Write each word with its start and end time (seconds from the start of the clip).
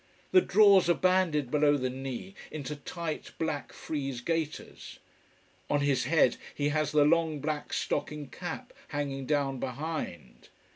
The 0.31 0.41
drawers 0.41 0.89
are 0.89 0.95
banded 0.95 1.51
below 1.51 1.77
the 1.77 1.91
knee 1.91 2.33
into 2.49 2.75
tight 2.75 3.33
black 3.37 3.71
frieze 3.71 4.19
gaiters. 4.21 4.97
On 5.69 5.81
his 5.81 6.05
head 6.05 6.37
he 6.55 6.69
has 6.69 6.91
the 6.91 7.05
long 7.05 7.39
black 7.39 7.71
stocking 7.71 8.27
cap, 8.27 8.73
hanging 8.87 9.27
down 9.27 9.59
behind. 9.59 10.49